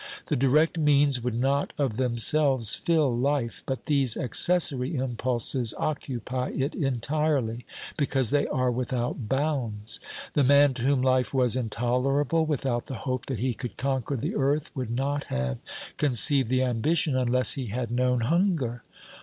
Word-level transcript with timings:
The 0.25 0.35
direct 0.35 0.79
means 0.79 1.21
would 1.21 1.35
not 1.39 1.73
of 1.77 1.97
them 1.97 2.17
selves 2.17 2.73
fill 2.73 3.15
life, 3.15 3.61
but 3.67 3.83
these 3.85 4.17
accessory 4.17 4.95
impulses 4.95 5.75
occupy 5.77 6.49
it 6.49 6.73
entirely, 6.73 7.67
because 7.97 8.31
they 8.31 8.47
are 8.47 8.71
without 8.71 9.29
bounds. 9.29 9.99
The 10.33 10.43
man 10.43 10.73
to 10.73 10.81
whom 10.81 11.03
life 11.03 11.35
was 11.35 11.55
intolerable 11.55 12.47
without 12.47 12.87
the 12.87 12.95
hope 13.05 13.27
that 13.27 13.37
he 13.37 13.53
could 13.53 13.77
conquer 13.77 14.17
the 14.17 14.35
earth 14.35 14.71
would 14.75 14.89
not 14.89 15.25
have 15.25 15.59
conceived 15.97 16.49
the 16.49 16.63
ambition 16.63 17.15
unless 17.15 17.53
he 17.53 17.67
had 17.67 17.91
known 17.91 18.21
hunger. 18.21 18.81